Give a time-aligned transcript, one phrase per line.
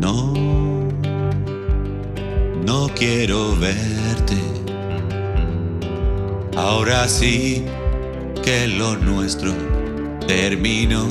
[0.00, 0.32] No,
[2.64, 4.38] no quiero verte.
[6.56, 7.66] Ahora sí
[8.42, 9.52] que lo nuestro
[10.26, 11.06] terminó.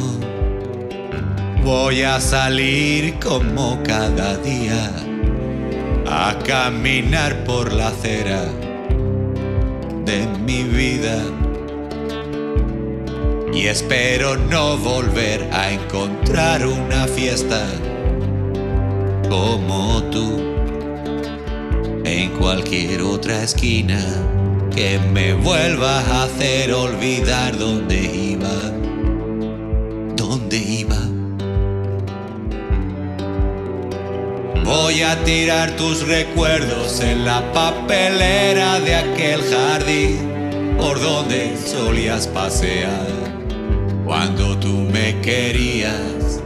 [1.63, 4.91] Voy a salir como cada día
[6.07, 8.43] a caminar por la acera
[10.03, 11.21] de mi vida.
[13.53, 17.67] Y espero no volver a encontrar una fiesta
[19.29, 20.41] como tú.
[22.03, 23.99] En cualquier otra esquina
[24.75, 28.55] que me vuelva a hacer olvidar dónde iba,
[30.15, 30.97] dónde iba.
[34.63, 40.29] Voy a tirar tus recuerdos en la papelera de aquel jardín
[40.77, 43.07] por donde solías pasear
[44.05, 46.41] cuando tú me querías,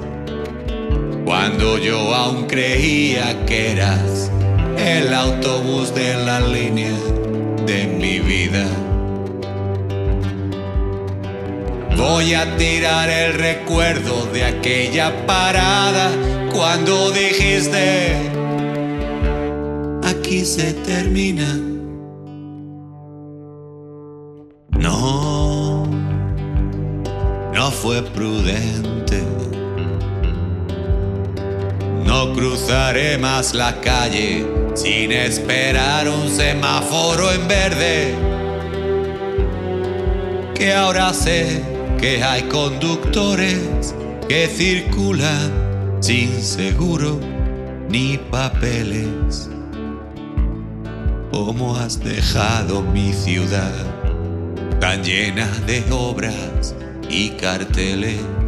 [1.43, 4.31] cuando yo aún creía que eras
[4.77, 6.97] el autobús de la línea
[7.66, 8.66] de mi vida.
[11.97, 16.11] Voy a tirar el recuerdo de aquella parada
[16.53, 18.16] cuando dijiste,
[20.02, 21.59] aquí se termina.
[24.80, 25.86] No,
[27.53, 28.94] no fue prudente.
[32.05, 38.15] No cruzaré más la calle sin esperar un semáforo en verde.
[40.55, 41.61] Que ahora sé
[41.99, 43.95] que hay conductores
[44.27, 47.19] que circulan sin seguro
[47.89, 49.49] ni papeles.
[51.31, 53.73] ¿Cómo has dejado mi ciudad
[54.79, 56.75] tan llena de obras
[57.09, 58.42] y carteles?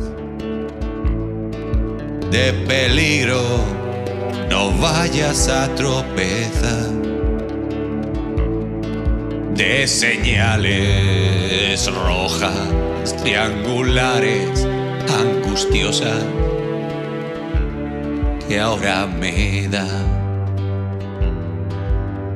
[2.35, 3.41] De peligro,
[4.49, 6.91] no vayas a tropezar.
[9.53, 14.67] De señales rojas, triangulares,
[15.17, 16.25] angustiosas,
[18.49, 19.87] que ahora me da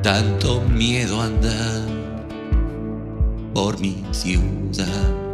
[0.02, 1.82] tanto miedo andar
[3.52, 5.29] por mi ciudad.